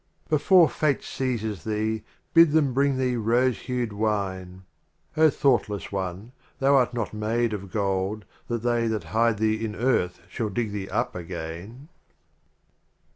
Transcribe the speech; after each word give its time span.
54 0.29 0.29
XV. 0.31 0.31
Before 0.43 0.69
Fate 0.69 1.03
seizes 1.03 1.63
thee, 1.63 2.03
Bid 2.33 2.53
them 2.53 2.73
bring 2.73 2.97
thee 2.97 3.17
Rose 3.17 3.59
hued 3.59 3.93
Wine. 3.93 4.63
O 5.15 5.29
Thoughtless 5.29 5.91
One, 5.91 6.31
thou 6.57 6.73
art 6.77 6.95
not 6.95 7.13
made 7.13 7.53
of 7.53 7.71
Gold 7.71 8.25
That 8.47 8.63
they 8.63 8.87
that 8.87 9.03
hide 9.13 9.37
thee 9.37 9.63
in 9.63 9.75
Earth 9.75 10.19
shall 10.27 10.49
dig 10.49 10.71
thee 10.71 10.89
up 10.89 11.13
again 11.13 11.87